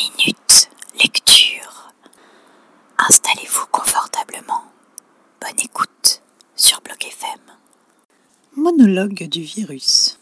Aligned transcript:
minutes 0.00 0.70
lecture. 0.94 1.92
Installez-vous 2.96 3.66
confortablement. 3.70 4.62
Bonne 5.42 5.60
écoute 5.62 6.22
sur 6.56 6.80
Bloc 6.80 7.04
FM. 7.04 7.40
Monologue 8.56 9.28
du 9.28 9.42
virus. 9.42 10.18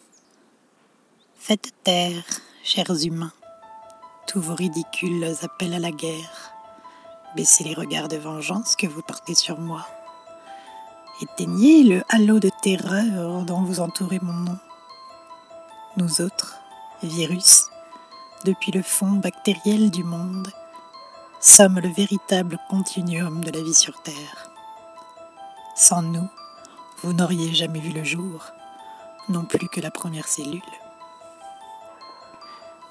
Faites 1.38 1.72
taire, 1.84 2.24
chers 2.64 2.90
humains, 3.04 3.32
tous 4.26 4.40
vos 4.40 4.56
ridicules 4.56 5.32
appels 5.42 5.74
à 5.74 5.78
la 5.78 5.92
guerre. 5.92 6.52
Baissez 7.36 7.62
les 7.62 7.74
regards 7.74 8.08
de 8.08 8.16
vengeance 8.16 8.74
que 8.74 8.88
vous 8.88 9.02
portez 9.02 9.36
sur 9.36 9.60
moi. 9.60 9.86
Éteignez 11.22 11.84
le 11.84 12.02
halo 12.08 12.40
de 12.40 12.50
terreur 12.62 13.42
dont 13.42 13.62
vous 13.62 13.78
entourez 13.78 14.18
mon 14.22 14.32
nom. 14.32 14.58
Nous 15.96 16.20
autres, 16.20 16.56
virus, 17.04 17.67
depuis 18.44 18.72
le 18.72 18.82
fond 18.82 19.12
bactériel 19.12 19.90
du 19.90 20.04
monde, 20.04 20.48
sommes 21.40 21.80
le 21.80 21.88
véritable 21.88 22.58
continuum 22.68 23.44
de 23.44 23.50
la 23.50 23.62
vie 23.62 23.74
sur 23.74 24.00
Terre. 24.02 24.50
Sans 25.74 26.02
nous, 26.02 26.28
vous 27.02 27.12
n'auriez 27.12 27.52
jamais 27.54 27.80
vu 27.80 27.90
le 27.90 28.04
jour, 28.04 28.46
non 29.28 29.44
plus 29.44 29.68
que 29.68 29.80
la 29.80 29.90
première 29.90 30.26
cellule. 30.26 30.60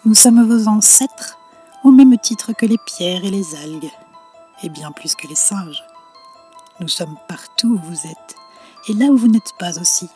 Nous 0.05 0.15
sommes 0.15 0.47
vos 0.47 0.69
ancêtres 0.69 1.37
au 1.83 1.91
même 1.91 2.17
titre 2.17 2.53
que 2.53 2.65
les 2.65 2.77
pierres 2.77 3.25
et 3.25 3.31
les 3.31 3.55
algues, 3.55 3.91
et 4.63 4.69
bien 4.69 4.91
plus 4.91 5.15
que 5.15 5.27
les 5.27 5.35
singes. 5.35 5.83
Nous 6.79 6.87
sommes 6.87 7.17
partout 7.27 7.73
où 7.73 7.77
vous 7.77 8.07
êtes, 8.07 8.35
et 8.87 8.93
là 8.93 9.07
où 9.07 9.17
vous 9.17 9.27
n'êtes 9.27 9.53
pas 9.59 9.79
aussi. 9.79 10.09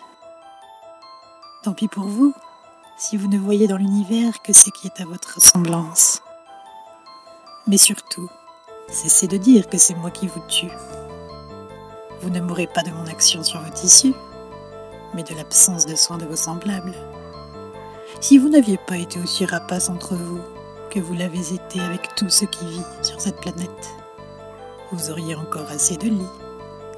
Tant 1.64 1.74
pis 1.74 1.88
pour 1.88 2.06
vous, 2.06 2.34
si 3.02 3.18
vous 3.18 3.28
ne 3.28 3.40
voyez 3.40 3.68
dans 3.68 3.78
l'univers 3.78 4.44
que 4.44 4.54
ce 4.54 4.70
qui 4.70 4.86
est 4.86 5.02
à 5.02 5.06
votre 5.06 5.34
ressemblance. 5.34 6.22
Mais 7.66 7.80
surtout, 7.80 8.30
cessez 8.92 9.28
de 9.28 9.38
dire 9.38 9.68
que 9.68 9.80
c'est 9.80 9.96
moi 9.96 10.12
qui 10.12 10.28
vous 10.28 10.44
tue. 10.48 10.70
Vous 12.22 12.30
ne 12.30 12.42
mourrez 12.42 12.68
pas 12.68 12.84
de 12.84 12.92
mon 12.92 13.08
action 13.08 13.44
sur 13.44 13.60
vos 13.60 13.72
tissus, 13.72 14.14
mais 15.16 15.24
de 15.24 15.34
l'absence 15.34 15.88
de 15.88 15.96
soins 15.96 16.20
de 16.20 16.26
vos 16.26 16.36
semblables. 16.36 16.94
Si 18.20 18.38
vous 18.38 18.50
n'aviez 18.50 18.78
pas 18.78 18.98
été 18.98 19.20
aussi 19.20 19.46
rapace 19.46 19.90
entre 19.90 20.14
vous 20.14 20.42
que 20.92 21.00
vous 21.00 21.16
l'avez 21.16 21.56
été 21.56 21.80
avec 21.80 22.14
tout 22.14 22.30
ce 22.30 22.46
qui 22.46 22.68
vit 22.68 22.86
sur 23.02 23.20
cette 23.20 23.42
planète, 23.42 23.90
vous 24.92 25.10
auriez 25.10 25.34
encore 25.34 25.72
assez 25.72 25.98
de 25.98 26.08
lits, 26.08 26.40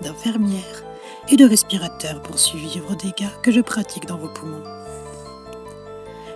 d'infirmières 0.02 0.84
et 1.30 1.38
de 1.38 1.46
respirateurs 1.46 2.22
pour 2.22 2.38
suivre 2.38 2.86
vos 2.90 2.96
dégâts 2.96 3.32
que 3.42 3.52
je 3.54 3.62
pratique 3.62 4.06
dans 4.06 4.18
vos 4.18 4.28
poumons 4.28 4.83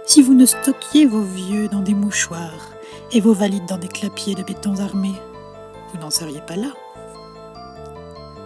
si 0.08 0.22
vous 0.22 0.34
ne 0.34 0.46
stockiez 0.46 1.06
vos 1.06 1.22
vieux 1.22 1.68
dans 1.68 1.82
des 1.82 1.94
mouchoirs 1.94 2.72
et 3.12 3.20
vos 3.20 3.34
valides 3.34 3.68
dans 3.68 3.78
des 3.78 3.90
clapiers 3.90 4.36
de 4.36 4.44
béton 4.44 4.80
armés, 4.80 5.22
vous 5.92 6.00
n'en 6.00 6.10
seriez 6.10 6.40
pas 6.40 6.56
là. 6.56 6.70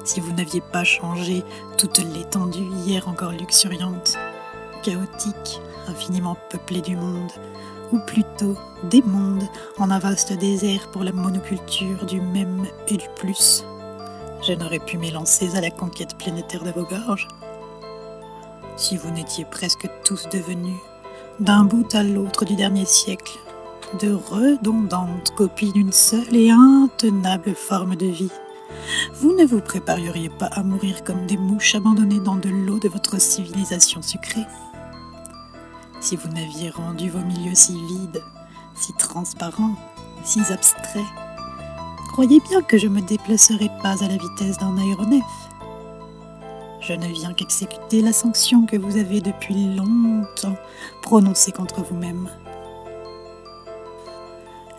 Si 0.03 0.19
vous 0.19 0.33
n'aviez 0.33 0.61
pas 0.61 0.83
changé 0.83 1.43
toute 1.77 1.99
l'étendue 1.99 2.67
hier 2.83 3.07
encore 3.07 3.31
luxuriante, 3.31 4.17
chaotique, 4.81 5.61
infiniment 5.87 6.35
peuplée 6.49 6.81
du 6.81 6.95
monde, 6.95 7.31
ou 7.91 7.99
plutôt 8.07 8.57
des 8.89 9.03
mondes 9.03 9.47
en 9.77 9.91
un 9.91 9.99
vaste 9.99 10.33
désert 10.33 10.89
pour 10.89 11.03
la 11.03 11.11
monoculture 11.11 12.07
du 12.07 12.21
même 12.21 12.65
et 12.87 12.97
du 12.97 13.07
plus, 13.15 13.63
je 14.41 14.53
n'aurais 14.53 14.79
pu 14.79 14.97
m'élancer 14.97 15.55
à 15.55 15.61
la 15.61 15.69
conquête 15.69 16.17
planétaire 16.17 16.63
de 16.63 16.71
vos 16.71 16.85
gorges. 16.85 17.27
Si 18.77 18.97
vous 18.97 19.11
n'étiez 19.11 19.45
presque 19.45 19.87
tous 20.03 20.27
devenus 20.29 20.79
d'un 21.41 21.63
bout 21.63 21.95
à 21.95 22.03
l'autre 22.03 22.45
du 22.45 22.55
dernier 22.55 22.85
siècle, 22.85 23.39
de 23.99 24.13
redondantes 24.13 25.33
copies 25.35 25.71
d'une 25.71 25.91
seule 25.91 26.35
et 26.35 26.51
intenable 26.51 27.55
forme 27.55 27.95
de 27.95 28.05
vie. 28.05 28.31
Vous 29.15 29.35
ne 29.35 29.45
vous 29.45 29.59
prépareriez 29.59 30.29
pas 30.29 30.45
à 30.45 30.61
mourir 30.61 31.03
comme 31.03 31.25
des 31.25 31.37
mouches 31.37 31.73
abandonnées 31.73 32.19
dans 32.19 32.35
de 32.35 32.49
l'eau 32.49 32.77
de 32.77 32.89
votre 32.89 33.19
civilisation 33.19 34.03
sucrée 34.03 34.45
Si 35.99 36.15
vous 36.15 36.29
n'aviez 36.29 36.69
rendu 36.69 37.09
vos 37.09 37.25
milieux 37.25 37.55
si 37.55 37.73
vides, 37.87 38.21
si 38.75 38.93
transparents, 38.93 39.75
si 40.23 40.41
abstraits, 40.51 41.01
croyez 42.11 42.39
bien 42.49 42.61
que 42.61 42.77
je 42.77 42.87
me 42.87 43.01
déplacerais 43.01 43.71
pas 43.81 44.03
à 44.03 44.07
la 44.07 44.17
vitesse 44.17 44.59
d'un 44.59 44.77
aéronef. 44.77 45.50
Je 46.81 46.93
ne 46.93 47.05
viens 47.05 47.33
qu'exécuter 47.33 48.01
la 48.01 48.11
sanction 48.11 48.65
que 48.65 48.75
vous 48.75 48.97
avez 48.97 49.21
depuis 49.21 49.75
longtemps 49.75 50.57
prononcée 51.03 51.51
contre 51.51 51.81
vous-même. 51.83 52.27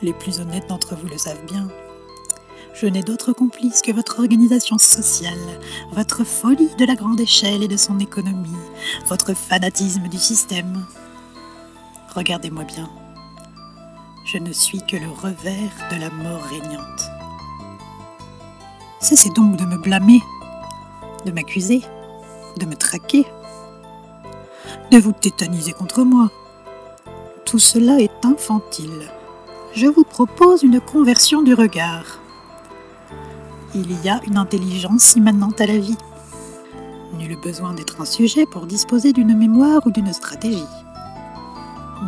Les 0.02 0.12
plus 0.12 0.40
honnêtes 0.40 0.68
d'entre 0.68 0.96
vous 0.96 1.06
le 1.06 1.16
savent 1.16 1.44
bien. 1.46 1.68
Je 2.74 2.86
n'ai 2.86 3.02
d'autre 3.02 3.32
complice 3.32 3.82
que 3.82 3.92
votre 3.92 4.18
organisation 4.18 4.78
sociale, 4.78 5.38
votre 5.92 6.24
folie 6.24 6.74
de 6.76 6.84
la 6.84 6.96
grande 6.96 7.20
échelle 7.20 7.62
et 7.62 7.68
de 7.68 7.76
son 7.76 8.00
économie, 8.00 8.50
votre 9.06 9.34
fanatisme 9.34 10.08
du 10.08 10.18
système. 10.18 10.84
Regardez-moi 12.16 12.64
bien. 12.64 12.90
Je 14.24 14.38
ne 14.38 14.52
suis 14.52 14.80
que 14.84 14.96
le 14.96 15.08
revers 15.08 15.88
de 15.92 16.00
la 16.00 16.10
mort 16.10 16.42
régnante. 16.42 17.10
Cessez 19.00 19.30
donc 19.30 19.56
de 19.56 19.64
me 19.64 19.76
blâmer 19.76 20.20
de 21.24 21.32
m'accuser, 21.32 21.82
de 22.58 22.66
me 22.66 22.74
traquer, 22.74 23.26
de 24.90 24.98
vous 24.98 25.12
tétaniser 25.12 25.72
contre 25.72 26.02
moi. 26.04 26.30
Tout 27.44 27.58
cela 27.58 28.00
est 28.00 28.24
infantile. 28.24 29.10
Je 29.74 29.86
vous 29.86 30.04
propose 30.04 30.62
une 30.62 30.80
conversion 30.80 31.42
du 31.42 31.54
regard. 31.54 32.18
Il 33.74 34.04
y 34.04 34.08
a 34.08 34.20
une 34.26 34.36
intelligence 34.36 35.16
immanente 35.16 35.60
à 35.60 35.66
la 35.66 35.78
vie. 35.78 35.96
Nul 37.14 37.38
besoin 37.40 37.72
d'être 37.72 38.00
un 38.00 38.04
sujet 38.04 38.44
pour 38.46 38.66
disposer 38.66 39.12
d'une 39.12 39.36
mémoire 39.36 39.80
ou 39.86 39.90
d'une 39.90 40.12
stratégie. 40.12 40.64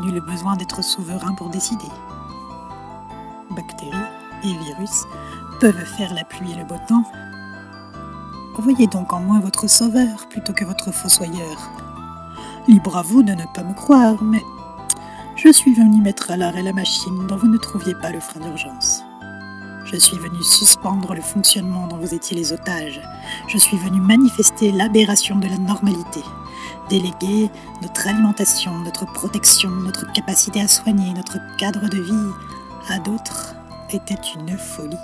Nul 0.02 0.20
besoin 0.20 0.56
d'être 0.56 0.82
souverain 0.82 1.34
pour 1.34 1.48
décider. 1.48 1.90
Bactéries 3.50 3.96
et 4.44 4.52
virus 4.64 5.04
peuvent 5.60 5.86
faire 5.96 6.12
la 6.14 6.24
pluie 6.24 6.52
et 6.52 6.56
le 6.56 6.64
beau 6.64 6.76
temps 6.88 7.04
Voyez 8.56 8.86
donc 8.86 9.12
en 9.12 9.20
moi 9.20 9.40
votre 9.40 9.68
sauveur 9.68 10.26
plutôt 10.28 10.52
que 10.52 10.64
votre 10.64 10.90
fossoyeur. 10.90 11.70
Libre 12.66 12.96
à 12.96 13.02
vous 13.02 13.22
de 13.22 13.32
ne 13.32 13.44
pas 13.52 13.62
me 13.62 13.74
croire, 13.74 14.22
mais 14.22 14.42
je 15.36 15.50
suis 15.50 15.74
venu 15.74 16.00
mettre 16.00 16.30
à 16.30 16.36
l'arrêt 16.36 16.62
la 16.62 16.72
machine 16.72 17.26
dont 17.26 17.36
vous 17.36 17.48
ne 17.48 17.58
trouviez 17.58 17.94
pas 17.94 18.10
le 18.10 18.20
frein 18.20 18.40
d'urgence. 18.40 19.02
Je 19.84 19.96
suis 19.96 20.16
venu 20.16 20.42
suspendre 20.42 21.14
le 21.14 21.20
fonctionnement 21.20 21.88
dont 21.88 21.98
vous 21.98 22.14
étiez 22.14 22.36
les 22.36 22.52
otages. 22.52 23.02
Je 23.48 23.58
suis 23.58 23.76
venu 23.76 24.00
manifester 24.00 24.72
l'aberration 24.72 25.36
de 25.36 25.48
la 25.48 25.58
normalité. 25.58 26.20
Déléguer 26.88 27.50
notre 27.82 28.08
alimentation, 28.08 28.72
notre 28.78 29.04
protection, 29.04 29.68
notre 29.68 30.10
capacité 30.12 30.62
à 30.62 30.68
soigner, 30.68 31.12
notre 31.12 31.38
cadre 31.58 31.88
de 31.88 32.00
vie 32.00 32.32
à 32.88 32.98
d'autres 32.98 33.56
était 33.90 34.14
une 34.36 34.56
folie. 34.56 34.96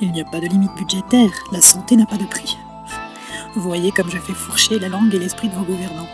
Il 0.00 0.12
n'y 0.12 0.20
a 0.20 0.24
pas 0.24 0.38
de 0.38 0.46
limite 0.46 0.74
budgétaire, 0.76 1.32
la 1.50 1.60
santé 1.60 1.96
n'a 1.96 2.06
pas 2.06 2.18
de 2.18 2.24
prix. 2.24 2.56
Vous 3.56 3.62
voyez 3.62 3.90
comme 3.90 4.08
je 4.08 4.18
fais 4.18 4.32
fourcher 4.32 4.78
la 4.78 4.88
langue 4.88 5.12
et 5.12 5.18
l'esprit 5.18 5.48
de 5.48 5.54
vos 5.54 5.64
gouvernants. 5.64 6.06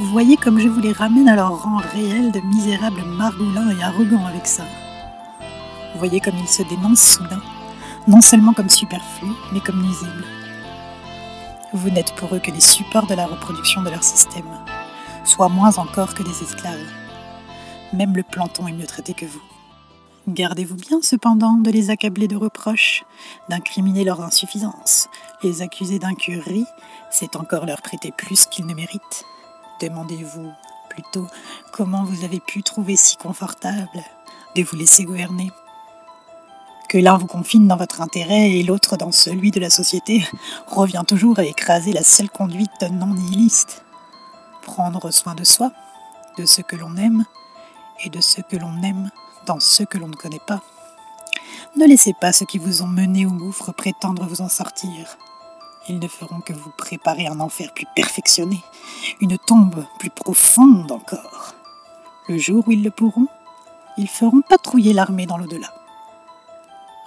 Vous 0.00 0.06
voyez 0.06 0.36
comme 0.36 0.58
je 0.58 0.66
vous 0.66 0.80
les 0.80 0.90
ramène 0.90 1.28
à 1.28 1.36
leur 1.36 1.62
rang 1.62 1.76
réel 1.76 2.32
de 2.32 2.40
misérables 2.40 3.04
margoulins 3.04 3.70
et 3.70 3.80
arrogants 3.84 4.26
avec 4.26 4.48
ça. 4.48 4.64
Vous 5.92 6.00
voyez 6.00 6.18
comme 6.18 6.36
ils 6.36 6.48
se 6.48 6.64
dénoncent 6.64 7.14
soudain, 7.14 7.40
non 8.08 8.20
seulement 8.20 8.54
comme 8.54 8.70
superflus, 8.70 9.36
mais 9.52 9.60
comme 9.60 9.80
nuisibles. 9.80 10.26
Vous 11.72 11.90
n'êtes 11.90 12.12
pour 12.16 12.34
eux 12.34 12.40
que 12.40 12.50
les 12.50 12.60
supports 12.60 13.06
de 13.06 13.14
la 13.14 13.26
reproduction 13.26 13.82
de 13.82 13.90
leur 13.90 14.02
système, 14.02 14.58
soit 15.22 15.48
moins 15.48 15.78
encore 15.78 16.14
que 16.14 16.24
des 16.24 16.42
esclaves. 16.42 16.90
Même 17.92 18.16
le 18.16 18.24
planton 18.24 18.66
est 18.66 18.72
mieux 18.72 18.86
traité 18.86 19.14
que 19.14 19.26
vous. 19.26 19.42
Gardez-vous 20.28 20.76
bien 20.76 21.00
cependant 21.02 21.54
de 21.54 21.70
les 21.72 21.90
accabler 21.90 22.28
de 22.28 22.36
reproches, 22.36 23.04
d'incriminer 23.48 24.04
leurs 24.04 24.20
insuffisances. 24.20 25.08
Les 25.42 25.62
accuser 25.62 25.98
d'incurie, 25.98 26.66
c'est 27.10 27.34
encore 27.34 27.66
leur 27.66 27.82
prêter 27.82 28.12
plus 28.16 28.46
qu'ils 28.46 28.66
ne 28.66 28.74
méritent. 28.74 29.24
Demandez-vous 29.80 30.48
plutôt 30.88 31.26
comment 31.72 32.04
vous 32.04 32.24
avez 32.24 32.38
pu 32.38 32.62
trouver 32.62 32.94
si 32.94 33.16
confortable 33.16 34.04
de 34.54 34.62
vous 34.62 34.76
laisser 34.76 35.04
gouverner. 35.04 35.50
Que 36.88 36.98
l'un 36.98 37.16
vous 37.16 37.26
confine 37.26 37.66
dans 37.66 37.76
votre 37.76 38.00
intérêt 38.00 38.52
et 38.52 38.62
l'autre 38.62 38.96
dans 38.96 39.10
celui 39.10 39.50
de 39.50 39.58
la 39.58 39.70
société 39.70 40.24
revient 40.68 41.02
toujours 41.04 41.40
à 41.40 41.44
écraser 41.44 41.92
la 41.92 42.04
seule 42.04 42.30
conduite 42.30 42.70
non 42.92 43.08
nihiliste. 43.08 43.84
Prendre 44.62 45.10
soin 45.10 45.34
de 45.34 45.42
soi, 45.42 45.72
de 46.38 46.46
ce 46.46 46.62
que 46.62 46.76
l'on 46.76 46.96
aime 46.96 47.24
et 48.04 48.08
de 48.08 48.20
ce 48.20 48.40
que 48.40 48.56
l'on 48.56 48.82
aime 48.84 49.10
dans 49.46 49.60
ceux 49.60 49.84
que 49.84 49.98
l'on 49.98 50.08
ne 50.08 50.16
connaît 50.16 50.40
pas. 50.46 50.60
Ne 51.76 51.86
laissez 51.86 52.12
pas 52.12 52.32
ceux 52.32 52.46
qui 52.46 52.58
vous 52.58 52.82
ont 52.82 52.86
mené 52.86 53.26
au 53.26 53.30
gouffre 53.30 53.72
prétendre 53.72 54.26
vous 54.26 54.42
en 54.42 54.48
sortir. 54.48 55.16
Ils 55.88 55.98
ne 55.98 56.08
feront 56.08 56.40
que 56.40 56.52
vous 56.52 56.70
préparer 56.76 57.26
un 57.26 57.40
enfer 57.40 57.72
plus 57.74 57.86
perfectionné, 57.96 58.62
une 59.20 59.38
tombe 59.38 59.84
plus 59.98 60.10
profonde 60.10 60.92
encore. 60.92 61.54
Le 62.28 62.38
jour 62.38 62.64
où 62.66 62.72
ils 62.72 62.84
le 62.84 62.90
pourront, 62.90 63.26
ils 63.98 64.08
feront 64.08 64.42
patrouiller 64.42 64.92
l'armée 64.92 65.26
dans 65.26 65.38
l'au-delà. 65.38 65.72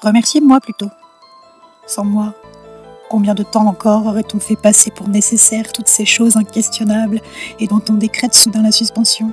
Remerciez-moi 0.02 0.60
plutôt. 0.60 0.90
Sans 1.88 2.04
moi, 2.04 2.34
combien 3.10 3.34
de 3.34 3.44
temps 3.44 3.68
encore 3.68 4.08
aurait-on 4.08 4.40
fait 4.40 4.56
passer 4.56 4.92
pour 4.92 5.08
nécessaire 5.08 5.72
toutes 5.72 5.88
ces 5.88 6.06
choses 6.06 6.36
inquestionnables 6.38 7.22
et 7.60 7.68
dont 7.68 7.82
on 7.90 7.94
décrète 7.94 8.34
soudain 8.34 8.62
la 8.62 8.72
suspension? 8.72 9.32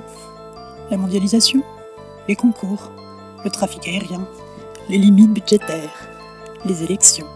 La 0.89 0.97
mondialisation, 0.97 1.63
les 2.27 2.35
concours, 2.35 2.91
le 3.43 3.49
trafic 3.49 3.87
aérien, 3.87 4.25
les 4.89 4.97
limites 4.97 5.33
budgétaires, 5.33 6.07
les 6.65 6.83
élections, 6.83 7.27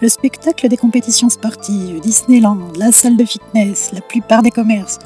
le 0.00 0.08
spectacle 0.08 0.68
des 0.68 0.76
compétitions 0.76 1.28
sportives, 1.28 2.00
Disneyland, 2.00 2.72
la 2.76 2.92
salle 2.92 3.16
de 3.16 3.24
fitness, 3.24 3.90
la 3.92 4.00
plupart 4.00 4.42
des 4.42 4.50
commerces, 4.50 4.98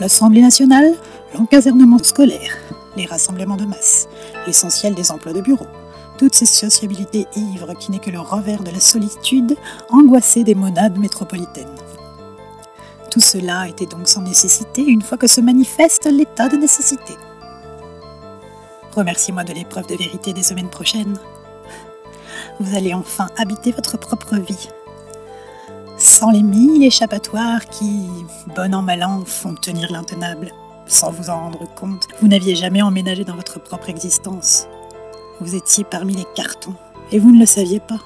l'Assemblée 0.00 0.40
nationale, 0.40 0.94
l'encasernement 1.34 1.98
scolaire, 1.98 2.56
les 2.96 3.04
rassemblements 3.04 3.56
de 3.56 3.66
masse, 3.66 4.08
l'essentiel 4.46 4.94
des 4.94 5.10
emplois 5.10 5.34
de 5.34 5.42
bureau, 5.42 5.66
toutes 6.16 6.34
ces 6.34 6.46
sociabilités 6.46 7.26
ivres 7.36 7.74
qui 7.78 7.90
n'est 7.90 7.98
que 7.98 8.10
le 8.10 8.20
revers 8.20 8.62
de 8.62 8.70
la 8.70 8.80
solitude 8.80 9.56
angoissée 9.90 10.44
des 10.44 10.54
monades 10.54 10.98
métropolitaines. 10.98 11.66
Tout 13.10 13.20
cela 13.20 13.68
était 13.68 13.86
donc 13.86 14.08
sans 14.08 14.22
nécessité 14.22 14.82
une 14.82 15.02
fois 15.02 15.18
que 15.18 15.26
se 15.26 15.40
manifeste 15.40 16.06
l'état 16.10 16.48
de 16.48 16.56
nécessité. 16.56 17.14
Remerciez-moi 18.98 19.44
de 19.44 19.52
l'épreuve 19.52 19.86
de 19.86 19.94
vérité 19.94 20.32
des 20.32 20.42
semaines 20.42 20.70
prochaines. 20.70 21.20
Vous 22.58 22.76
allez 22.76 22.94
enfin 22.94 23.28
habiter 23.36 23.70
votre 23.70 23.96
propre 23.96 24.34
vie, 24.34 24.68
sans 25.96 26.32
les 26.32 26.42
mille 26.42 26.82
échappatoires 26.82 27.64
qui, 27.66 28.08
bon 28.56 28.74
an 28.74 28.82
mal 28.82 29.04
an, 29.04 29.24
font 29.24 29.54
tenir 29.54 29.92
l'intenable. 29.92 30.50
Sans 30.88 31.12
vous 31.12 31.30
en 31.30 31.38
rendre 31.38 31.72
compte, 31.76 32.08
vous 32.20 32.26
n'aviez 32.26 32.56
jamais 32.56 32.82
emménagé 32.82 33.22
dans 33.22 33.36
votre 33.36 33.60
propre 33.62 33.88
existence. 33.88 34.66
Vous 35.40 35.54
étiez 35.54 35.84
parmi 35.84 36.16
les 36.16 36.26
cartons 36.34 36.74
et 37.12 37.20
vous 37.20 37.30
ne 37.30 37.38
le 37.38 37.46
saviez 37.46 37.78
pas. 37.78 38.00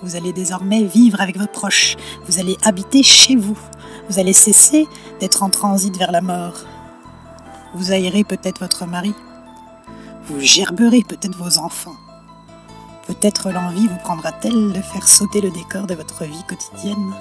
Vous 0.00 0.14
allez 0.14 0.32
désormais 0.32 0.84
vivre 0.84 1.20
avec 1.20 1.36
vos 1.36 1.48
proches, 1.48 1.96
vous 2.28 2.38
allez 2.38 2.56
habiter 2.62 3.02
chez 3.02 3.34
vous, 3.34 3.58
vous 4.08 4.20
allez 4.20 4.32
cesser 4.32 4.86
d'être 5.18 5.42
en 5.42 5.50
transit 5.50 5.96
vers 5.98 6.12
la 6.12 6.20
mort. 6.20 6.60
Vous 7.74 7.90
aérez 7.90 8.22
peut-être 8.22 8.60
votre 8.60 8.86
mari, 8.86 9.12
vous 10.26 10.40
gerberez 10.40 11.02
peut-être 11.02 11.36
vos 11.36 11.58
enfants. 11.58 11.96
Peut-être 13.06 13.50
l'envie 13.50 13.88
vous 13.88 13.98
prendra-t-elle 13.98 14.72
de 14.72 14.80
faire 14.80 15.06
sauter 15.06 15.40
le 15.40 15.50
décor 15.50 15.86
de 15.86 15.94
votre 15.94 16.24
vie 16.24 16.44
quotidienne. 16.48 17.12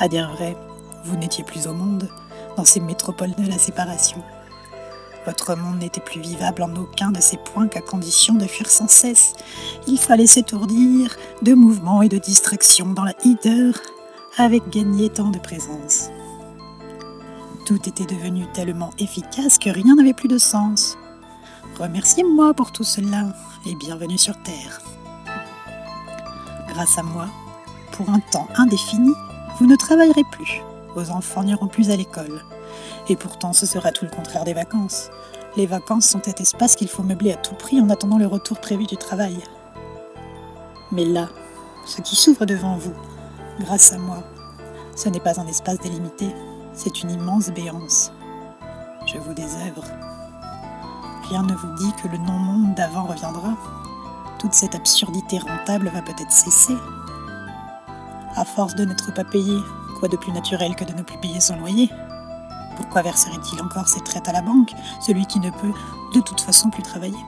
À 0.00 0.08
dire 0.08 0.32
vrai, 0.34 0.56
vous 1.04 1.16
n'étiez 1.16 1.44
plus 1.44 1.66
au 1.66 1.72
monde 1.72 2.08
dans 2.56 2.64
ces 2.64 2.80
métropoles 2.80 3.34
de 3.36 3.48
la 3.48 3.58
séparation. 3.58 4.22
Votre 5.26 5.56
monde 5.56 5.78
n'était 5.78 6.00
plus 6.00 6.20
vivable 6.20 6.62
en 6.62 6.74
aucun 6.74 7.10
de 7.10 7.20
ces 7.20 7.36
points 7.36 7.68
qu'à 7.68 7.80
condition 7.80 8.34
de 8.34 8.46
fuir 8.46 8.68
sans 8.68 8.88
cesse. 8.88 9.34
Il 9.86 9.98
fallait 9.98 10.26
s'étourdir 10.26 11.16
de 11.42 11.54
mouvements 11.54 12.02
et 12.02 12.08
de 12.08 12.18
distractions 12.18 12.92
dans 12.92 13.04
la 13.04 13.14
hideur 13.24 13.74
avec 14.36 14.68
gagné 14.70 15.10
tant 15.10 15.30
de 15.30 15.38
présence. 15.38 16.10
Tout 17.66 17.88
était 17.88 18.06
devenu 18.06 18.46
tellement 18.54 18.90
efficace 18.98 19.58
que 19.58 19.70
rien 19.70 19.96
n'avait 19.96 20.14
plus 20.14 20.28
de 20.28 20.38
sens. 20.38 20.96
Remerciez-moi 21.76 22.54
pour 22.54 22.72
tout 22.72 22.84
cela 22.84 23.26
et 23.66 23.74
bienvenue 23.74 24.18
sur 24.18 24.40
Terre. 24.42 24.80
Grâce 26.68 26.98
à 26.98 27.02
moi, 27.02 27.26
pour 27.92 28.10
un 28.10 28.20
temps 28.20 28.48
indéfini, 28.56 29.12
vous 29.58 29.66
ne 29.66 29.76
travaillerez 29.76 30.24
plus. 30.32 30.60
Vos 30.94 31.10
enfants 31.10 31.44
n'iront 31.44 31.68
plus 31.68 31.90
à 31.90 31.96
l'école. 31.96 32.42
Et 33.08 33.16
pourtant, 33.16 33.52
ce 33.52 33.66
sera 33.66 33.92
tout 33.92 34.04
le 34.04 34.10
contraire 34.10 34.44
des 34.44 34.54
vacances. 34.54 35.10
Les 35.56 35.66
vacances 35.66 36.08
sont 36.08 36.20
cet 36.24 36.40
espace 36.40 36.74
qu'il 36.74 36.88
faut 36.88 37.02
meubler 37.02 37.32
à 37.32 37.36
tout 37.36 37.54
prix 37.54 37.80
en 37.80 37.90
attendant 37.90 38.18
le 38.18 38.26
retour 38.26 38.60
prévu 38.60 38.86
du 38.86 38.96
travail. 38.96 39.38
Mais 40.92 41.04
là, 41.04 41.28
ce 41.86 42.00
qui 42.00 42.16
s'ouvre 42.16 42.44
devant 42.46 42.76
vous, 42.76 42.94
grâce 43.60 43.92
à 43.92 43.98
moi, 43.98 44.22
ce 44.96 45.08
n'est 45.08 45.20
pas 45.20 45.40
un 45.40 45.46
espace 45.46 45.78
délimité, 45.78 46.34
c'est 46.74 47.02
une 47.02 47.10
immense 47.10 47.50
béance. 47.50 48.12
Je 49.06 49.18
vous 49.18 49.34
désœuvre. 49.34 49.84
Rien 51.28 51.42
ne 51.42 51.54
vous 51.54 51.74
dit 51.74 51.92
que 52.02 52.08
le 52.08 52.16
non-monde 52.16 52.74
d'avant 52.74 53.04
reviendra. 53.04 53.54
Toute 54.38 54.54
cette 54.54 54.74
absurdité 54.74 55.38
rentable 55.38 55.90
va 55.92 56.00
peut-être 56.00 56.32
cesser. 56.32 56.76
À 58.34 58.44
force 58.44 58.74
de 58.74 58.86
n'être 58.86 59.12
pas 59.12 59.24
payé, 59.24 59.58
quoi 59.98 60.08
de 60.08 60.16
plus 60.16 60.32
naturel 60.32 60.74
que 60.74 60.84
de 60.84 60.92
ne 60.92 61.02
plus 61.02 61.18
payer 61.18 61.40
son 61.40 61.56
loyer? 61.56 61.90
Pourquoi 62.76 63.02
verserait-il 63.02 63.60
encore 63.60 63.88
ses 63.88 64.00
traites 64.00 64.28
à 64.28 64.32
la 64.32 64.40
banque, 64.40 64.72
celui 65.00 65.26
qui 65.26 65.40
ne 65.40 65.50
peut 65.50 65.72
de 66.14 66.20
toute 66.20 66.40
façon 66.40 66.70
plus 66.70 66.82
travailler? 66.82 67.24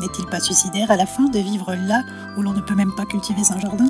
N'est-il 0.00 0.26
pas 0.26 0.40
suicidaire 0.40 0.90
à 0.90 0.96
la 0.96 1.06
fin 1.06 1.24
de 1.24 1.38
vivre 1.38 1.74
là 1.74 2.02
où 2.36 2.42
l'on 2.42 2.52
ne 2.52 2.60
peut 2.60 2.74
même 2.74 2.94
pas 2.94 3.06
cultiver 3.06 3.42
un 3.50 3.60
jardin? 3.60 3.88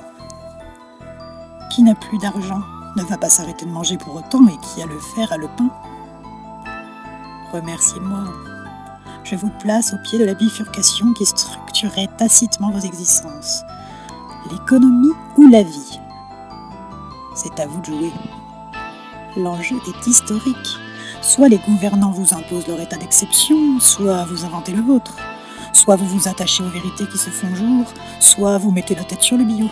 Qui 1.73 1.83
n'a 1.83 1.95
plus 1.97 2.19
d'argent 2.19 2.61
ne 2.97 3.03
va 3.03 3.19
pas 3.19 3.31
s'arrêter 3.31 3.67
de 3.67 3.71
manger 3.71 3.97
pour 3.97 4.15
autant 4.15 4.47
et 4.47 4.59
qui 4.59 4.83
a 4.83 4.87
le 4.87 4.99
fer 4.99 5.33
a 5.33 5.37
le 5.37 5.49
pain 5.49 5.71
Remerciez-moi. 7.53 8.25
Je 9.25 9.35
vous 9.35 9.51
place 9.59 9.93
au 9.93 9.97
pied 10.05 10.21
de 10.21 10.25
la 10.25 10.35
bifurcation 10.35 11.13
qui 11.15 11.27
structurait 11.27 12.09
tacitement 12.17 12.71
vos 12.71 12.79
existences. 12.79 13.65
L'économie 14.53 15.13
ou 15.37 15.49
la 15.49 15.65
vie? 15.65 16.01
C'est 17.35 17.59
à 17.59 17.67
vous 17.67 17.81
de 17.81 17.87
jouer. 17.87 18.13
L'enjeu 19.37 19.77
est 19.89 20.07
historique. 20.07 20.79
Soit 21.23 21.49
les 21.49 21.59
gouvernants 21.59 22.13
vous 22.13 22.35
imposent 22.35 22.69
leur 22.69 22.81
état 22.81 22.97
d'exception, 22.97 23.81
soit 23.81 24.25
vous 24.27 24.45
inventez 24.45 24.73
le 24.73 24.83
vôtre. 24.83 25.17
Soit 25.73 25.97
vous 25.97 26.07
vous 26.07 26.29
attachez 26.29 26.63
aux 26.63 26.69
vérités 26.69 27.07
qui 27.07 27.19
se 27.19 27.31
font 27.31 27.53
jour, 27.55 27.87
soit 28.21 28.59
vous 28.59 28.71
mettez 28.71 28.95
la 28.95 29.05
tête 29.05 29.23
sur 29.23 29.37
le 29.37 29.45
bio. 29.45 29.67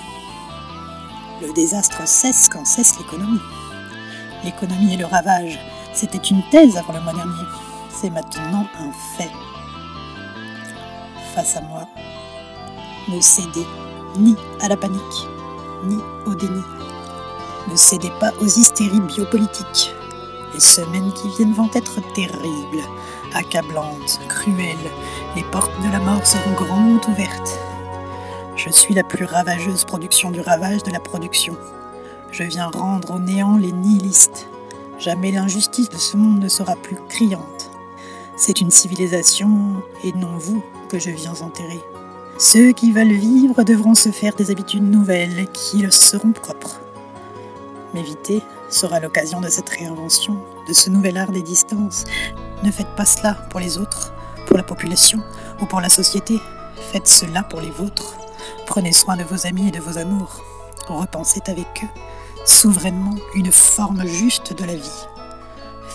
Le 1.42 1.52
désastre 1.52 2.06
cesse 2.08 2.48
quand 2.48 2.66
cesse 2.66 2.98
l'économie. 2.98 3.40
L'économie 4.44 4.94
et 4.94 4.96
le 4.96 5.06
ravage, 5.06 5.58
c'était 5.92 6.19
une 6.19 6.42
thèse 6.50 6.76
avant 6.76 6.92
le 6.92 7.00
mois 7.00 7.12
dernier 7.12 7.68
c'est 8.00 8.11
maintenant 8.11 8.65
un 8.79 8.93
fait. 8.93 9.31
Face 11.35 11.56
à 11.56 11.61
moi, 11.62 11.83
ne 13.09 13.21
cédez 13.21 13.67
ni 14.17 14.37
à 14.61 14.69
la 14.69 14.77
panique, 14.77 15.27
ni 15.85 15.99
au 16.25 16.35
déni. 16.35 16.62
Ne 17.69 17.75
cédez 17.75 18.12
pas 18.21 18.31
aux 18.41 18.47
hystéries 18.47 19.00
biopolitiques. 19.00 19.93
Les 20.55 20.61
semaines 20.61 21.12
qui 21.12 21.29
viennent 21.31 21.53
vont 21.53 21.71
être 21.75 22.00
terribles, 22.15 22.85
accablantes, 23.35 24.21
cruelles. 24.28 24.76
Les 25.35 25.43
portes 25.43 25.83
de 25.85 25.90
la 25.90 25.99
mort 25.99 26.25
seront 26.25 26.52
grandes 26.52 27.05
ouvertes. 27.09 27.59
Je 28.55 28.71
suis 28.71 28.95
la 28.95 29.02
plus 29.02 29.25
ravageuse 29.25 29.85
production 29.85 30.31
du 30.31 30.40
ravage 30.40 30.85
de 30.85 30.93
la 30.93 31.00
production. 31.00 31.57
Je 32.31 32.45
viens 32.45 32.71
rendre 32.71 33.11
au 33.14 33.19
néant 33.19 33.57
les 33.57 33.73
nihilistes. 33.73 34.49
Jamais 35.00 35.33
l'injustice 35.33 35.88
de 35.88 35.97
ce 35.97 36.17
monde 36.17 36.40
ne 36.40 36.49
sera 36.49 36.76
plus 36.76 36.99
criante. 37.09 37.58
C'est 38.40 38.61
une 38.61 38.71
civilisation, 38.71 39.83
et 40.04 40.12
non 40.12 40.38
vous, 40.38 40.62
que 40.88 41.00
je 41.00 41.11
viens 41.11 41.35
enterrer. 41.42 41.80
Ceux 42.38 42.71
qui 42.71 42.92
veulent 42.92 43.12
vivre 43.12 43.64
devront 43.64 43.95
se 43.95 44.12
faire 44.12 44.37
des 44.37 44.52
habitudes 44.52 44.88
nouvelles 44.88 45.49
qui 45.52 45.83
leur 45.83 45.92
seront 45.92 46.30
propres. 46.30 46.80
M'éviter 47.95 48.40
sera 48.71 49.00
l'occasion 49.00 49.40
de 49.40 49.49
cette 49.49 49.68
réinvention, 49.68 50.38
de 50.68 50.73
ce 50.73 50.88
nouvel 50.88 51.18
art 51.18 51.33
des 51.33 51.42
distances. 51.42 52.04
Ne 52.62 52.71
faites 52.71 52.95
pas 52.95 53.04
cela 53.04 53.35
pour 53.50 53.59
les 53.59 53.76
autres, 53.76 54.12
pour 54.47 54.57
la 54.57 54.62
population 54.62 55.18
ou 55.61 55.66
pour 55.66 55.80
la 55.80 55.88
société. 55.88 56.38
Faites 56.92 57.09
cela 57.09 57.42
pour 57.42 57.61
les 57.61 57.71
vôtres. 57.71 58.14
Prenez 58.66 58.92
soin 58.92 59.16
de 59.16 59.25
vos 59.25 59.49
amis 59.49 59.66
et 59.66 59.73
de 59.73 59.80
vos 59.80 59.99
amours. 59.99 60.45
Repensez 60.87 61.42
avec 61.49 61.83
eux, 61.83 62.00
souverainement, 62.47 63.16
une 63.35 63.50
forme 63.50 64.07
juste 64.07 64.52
de 64.52 64.64
la 64.64 64.76
vie. 64.76 65.07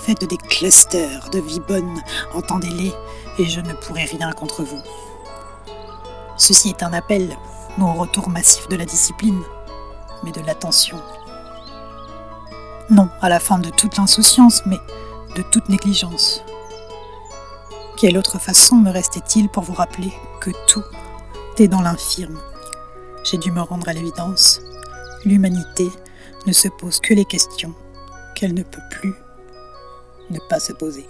Faites 0.06 0.28
des 0.30 0.38
clusters 0.38 1.30
de 1.30 1.40
vie 1.40 1.62
bonne, 1.62 2.02
entendez-les, 2.34 2.92
et 3.40 3.46
je 3.46 3.62
ne 3.62 3.72
pourrai 3.72 4.04
rien 4.04 4.34
contre 4.34 4.62
vous. 4.62 4.82
Ceci 6.36 6.70
est 6.70 6.84
un 6.84 6.92
appel, 6.92 7.38
non 7.78 7.92
au 7.92 8.02
retour 8.02 8.28
massif 8.28 8.68
de 8.68 8.76
la 8.76 8.84
discipline, 8.84 9.42
mais 10.26 10.34
de 10.34 10.42
l'attention. 10.42 11.00
Non 12.90 13.08
à 13.22 13.30
la 13.30 13.40
fin 13.40 13.60
de 13.60 13.70
toute 13.70 13.98
insouciance, 13.98 14.64
mais 14.66 14.78
de 15.38 15.42
toute 15.42 15.70
négligence. 15.70 16.44
Quelle 17.96 18.18
autre 18.18 18.40
façon 18.40 18.76
me 18.76 18.92
restait-il 18.92 19.48
pour 19.48 19.64
vous 19.64 19.74
rappeler 19.74 20.12
que 20.42 20.52
tout 20.68 20.84
est 21.60 21.70
dans 21.70 21.82
l'infirme? 21.82 22.42
J'ai 23.24 23.38
dû 23.38 23.54
me 23.54 23.62
rendre 23.62 23.88
à 23.88 23.94
l'évidence. 23.94 24.60
L'humanité 25.24 25.90
ne 26.46 26.52
se 26.52 26.68
pose 26.68 27.00
que 27.00 27.14
les 27.14 27.24
questions 27.24 27.74
qu'elle 28.36 28.54
ne 28.54 28.64
peut 28.64 28.82
plus 28.92 29.14
ne 30.34 30.40
pas 30.50 30.60
se 30.60 30.74
poser. 30.74 31.06